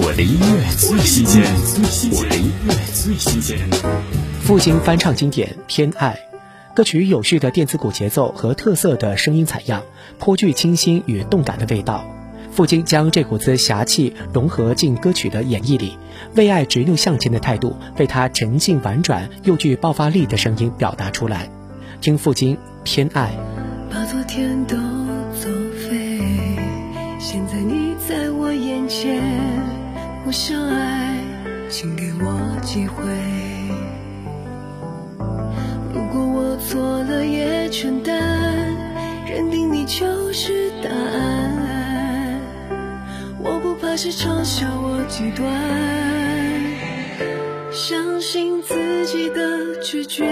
[0.00, 1.42] 我的音乐最新鲜，
[2.12, 3.58] 我的音乐最新鲜。
[4.40, 6.16] 父亲翻唱经典《偏爱》，
[6.72, 9.82] 歌曲有序的电子鼓节奏和特色的声音采样，
[10.20, 12.04] 颇具清新与动感的味道。
[12.52, 15.98] 父亲将这股子侠气融合进歌曲的演绎里，
[16.36, 21.50] 为爱执拗向前的态度被他沉静婉转又具爆发力的声音表达出来。
[22.00, 22.54] 听父亲
[22.84, 23.32] 《偏爱》。
[23.92, 24.76] 把昨天都
[25.34, 25.50] 作
[25.90, 26.20] 废，
[27.18, 29.20] 现在你在我眼前，
[30.28, 31.24] 我想爱，
[31.70, 33.02] 请给我机会。
[35.90, 38.14] 如果我错了也承担，
[39.26, 42.42] 认定你就是答案。
[43.42, 45.50] 我不怕谁嘲笑我极端，
[47.72, 50.26] 相信自己的直觉，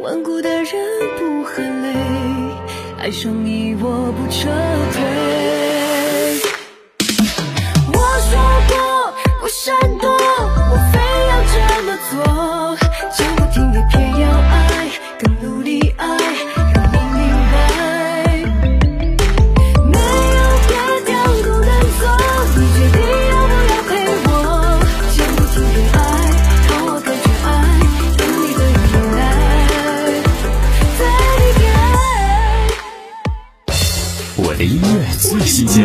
[0.00, 0.70] 顽固的人
[1.18, 1.92] 不喊累。
[3.00, 4.48] 爱上你，我不撤
[4.92, 5.41] 退。
[34.62, 35.84] 的音乐最新鲜，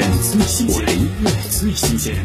[0.67, 2.16] 我的音乐最新鲜。